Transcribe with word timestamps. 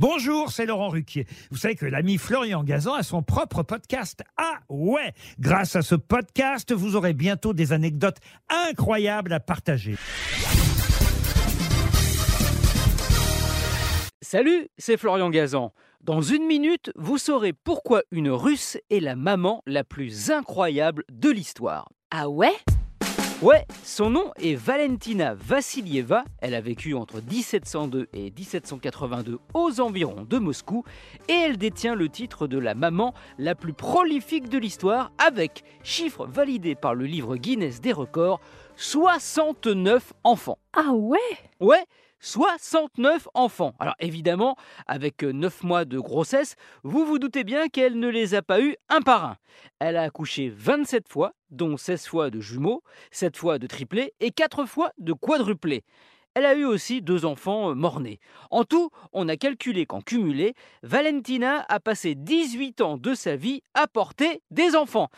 Bonjour, 0.00 0.52
c'est 0.52 0.64
Laurent 0.64 0.90
Ruquier. 0.90 1.26
Vous 1.50 1.56
savez 1.56 1.74
que 1.74 1.84
l'ami 1.84 2.18
Florian 2.18 2.62
Gazan 2.62 2.94
a 2.94 3.02
son 3.02 3.22
propre 3.22 3.64
podcast. 3.64 4.22
Ah 4.36 4.60
ouais 4.68 5.12
Grâce 5.40 5.74
à 5.74 5.82
ce 5.82 5.96
podcast, 5.96 6.72
vous 6.72 6.94
aurez 6.94 7.14
bientôt 7.14 7.52
des 7.52 7.72
anecdotes 7.72 8.18
incroyables 8.48 9.32
à 9.32 9.40
partager. 9.40 9.96
Salut, 14.20 14.68
c'est 14.78 14.96
Florian 14.96 15.30
Gazan. 15.30 15.72
Dans 16.00 16.20
une 16.22 16.46
minute, 16.46 16.92
vous 16.94 17.18
saurez 17.18 17.52
pourquoi 17.52 18.02
une 18.12 18.30
Russe 18.30 18.78
est 18.90 19.00
la 19.00 19.16
maman 19.16 19.62
la 19.66 19.82
plus 19.82 20.30
incroyable 20.30 21.02
de 21.10 21.30
l'histoire. 21.30 21.88
Ah 22.12 22.28
ouais? 22.28 22.54
Ouais, 23.40 23.64
son 23.84 24.10
nom 24.10 24.32
est 24.42 24.56
Valentina 24.56 25.34
Vassilieva. 25.34 26.24
Elle 26.40 26.56
a 26.56 26.60
vécu 26.60 26.94
entre 26.94 27.22
1702 27.22 28.08
et 28.12 28.32
1782 28.32 29.38
aux 29.54 29.80
environs 29.80 30.24
de 30.28 30.38
Moscou 30.38 30.82
et 31.28 31.34
elle 31.34 31.56
détient 31.56 31.94
le 31.94 32.08
titre 32.08 32.48
de 32.48 32.58
la 32.58 32.74
maman 32.74 33.14
la 33.38 33.54
plus 33.54 33.74
prolifique 33.74 34.48
de 34.48 34.58
l'histoire 34.58 35.12
avec, 35.24 35.62
chiffre 35.84 36.26
validé 36.26 36.74
par 36.74 36.96
le 36.96 37.04
livre 37.04 37.36
Guinness 37.36 37.80
des 37.80 37.92
records, 37.92 38.40
69 38.74 40.14
enfants. 40.24 40.58
Ah 40.72 40.90
ouais? 40.92 41.18
Ouais, 41.60 41.84
69 42.20 43.28
enfants. 43.34 43.74
Alors 43.78 43.94
évidemment, 43.98 44.56
avec 44.86 45.22
9 45.22 45.62
mois 45.62 45.84
de 45.84 45.98
grossesse, 45.98 46.56
vous 46.82 47.04
vous 47.04 47.18
doutez 47.18 47.44
bien 47.44 47.68
qu'elle 47.68 47.98
ne 47.98 48.08
les 48.08 48.34
a 48.34 48.42
pas 48.42 48.60
eus 48.60 48.76
un 48.88 49.00
par 49.00 49.24
un. 49.24 49.36
Elle 49.78 49.96
a 49.96 50.02
accouché 50.02 50.48
27 50.48 51.08
fois, 51.08 51.32
dont 51.50 51.76
16 51.76 52.06
fois 52.06 52.30
de 52.30 52.40
jumeaux, 52.40 52.82
7 53.10 53.36
fois 53.36 53.58
de 53.58 53.66
triplés 53.66 54.14
et 54.20 54.30
4 54.30 54.66
fois 54.66 54.92
de 54.98 55.12
quadruplés. 55.12 55.84
Elle 56.34 56.46
a 56.46 56.54
eu 56.54 56.64
aussi 56.64 57.02
deux 57.02 57.24
enfants 57.24 57.74
morts-nés. 57.74 58.20
En 58.50 58.64
tout, 58.64 58.90
on 59.12 59.28
a 59.28 59.36
calculé 59.36 59.86
qu'en 59.86 60.00
cumulé, 60.00 60.54
Valentina 60.84 61.64
a 61.68 61.80
passé 61.80 62.14
18 62.14 62.80
ans 62.80 62.96
de 62.96 63.14
sa 63.14 63.34
vie 63.34 63.62
à 63.74 63.88
porter 63.88 64.40
des 64.50 64.76
enfants. 64.76 65.08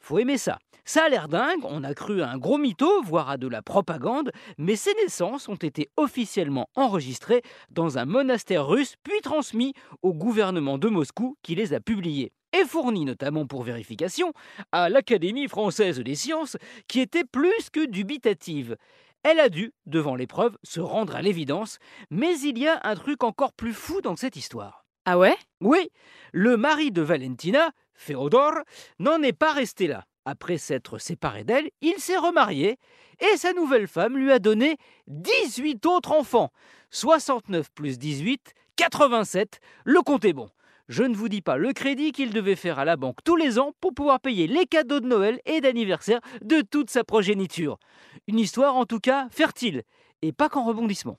Faut 0.00 0.18
aimer 0.18 0.38
ça. 0.38 0.58
Ça 0.88 1.02
a 1.02 1.08
l'air 1.08 1.26
dingue, 1.26 1.64
on 1.64 1.82
a 1.82 1.94
cru 1.94 2.22
à 2.22 2.30
un 2.30 2.38
gros 2.38 2.58
mytho, 2.58 3.02
voire 3.02 3.28
à 3.28 3.38
de 3.38 3.48
la 3.48 3.60
propagande, 3.60 4.30
mais 4.56 4.76
ces 4.76 4.94
naissances 4.94 5.48
ont 5.48 5.56
été 5.56 5.90
officiellement 5.96 6.68
enregistrées 6.76 7.42
dans 7.70 7.98
un 7.98 8.04
monastère 8.04 8.68
russe, 8.68 8.94
puis 9.02 9.20
transmis 9.20 9.72
au 10.02 10.14
gouvernement 10.14 10.78
de 10.78 10.88
Moscou 10.88 11.36
qui 11.42 11.56
les 11.56 11.74
a 11.74 11.80
publiées 11.80 12.30
et 12.52 12.64
fournies 12.64 13.04
notamment 13.04 13.46
pour 13.46 13.64
vérification 13.64 14.32
à 14.70 14.88
l'Académie 14.88 15.48
française 15.48 15.98
des 15.98 16.14
sciences, 16.14 16.56
qui 16.86 17.00
était 17.00 17.24
plus 17.24 17.68
que 17.72 17.84
dubitative. 17.84 18.76
Elle 19.24 19.40
a 19.40 19.48
dû, 19.48 19.72
devant 19.86 20.14
l'épreuve, 20.14 20.56
se 20.62 20.78
rendre 20.78 21.16
à 21.16 21.20
l'évidence, 21.20 21.78
mais 22.10 22.38
il 22.38 22.58
y 22.58 22.68
a 22.68 22.78
un 22.84 22.94
truc 22.94 23.24
encore 23.24 23.54
plus 23.54 23.74
fou 23.74 24.02
dans 24.02 24.14
cette 24.14 24.36
histoire. 24.36 24.84
Ah 25.04 25.18
ouais? 25.18 25.36
Oui, 25.60 25.90
le 26.32 26.56
mari 26.56 26.92
de 26.92 27.02
Valentina, 27.02 27.72
Féodor, 27.94 28.52
n'en 29.00 29.20
est 29.22 29.32
pas 29.32 29.52
resté 29.52 29.88
là. 29.88 30.04
Après 30.26 30.58
s'être 30.58 30.98
séparé 30.98 31.44
d'elle, 31.44 31.70
il 31.80 31.98
s'est 31.98 32.16
remarié 32.16 32.78
et 33.20 33.36
sa 33.36 33.52
nouvelle 33.52 33.86
femme 33.86 34.18
lui 34.18 34.32
a 34.32 34.40
donné 34.40 34.76
18 35.06 35.86
autres 35.86 36.10
enfants. 36.10 36.50
69 36.90 37.70
plus 37.72 37.96
18, 37.96 38.52
87, 38.74 39.60
le 39.84 40.02
compte 40.02 40.24
est 40.24 40.32
bon. 40.32 40.50
Je 40.88 41.04
ne 41.04 41.14
vous 41.14 41.28
dis 41.28 41.42
pas 41.42 41.56
le 41.56 41.72
crédit 41.72 42.10
qu'il 42.10 42.32
devait 42.32 42.56
faire 42.56 42.80
à 42.80 42.84
la 42.84 42.96
banque 42.96 43.18
tous 43.24 43.36
les 43.36 43.60
ans 43.60 43.72
pour 43.80 43.94
pouvoir 43.94 44.20
payer 44.20 44.48
les 44.48 44.66
cadeaux 44.66 45.00
de 45.00 45.06
Noël 45.06 45.40
et 45.46 45.60
d'anniversaire 45.60 46.20
de 46.42 46.60
toute 46.60 46.90
sa 46.90 47.04
progéniture. 47.04 47.78
Une 48.26 48.40
histoire 48.40 48.74
en 48.74 48.84
tout 48.84 49.00
cas 49.00 49.28
fertile 49.30 49.82
et 50.22 50.32
pas 50.32 50.48
qu'en 50.48 50.64
rebondissement. 50.64 51.18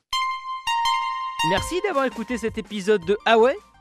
Merci 1.50 1.76
d'avoir 1.86 2.06
écouté 2.06 2.38
cet 2.38 2.58
épisode 2.58 3.06
de 3.06 3.18
Ah 3.26 3.38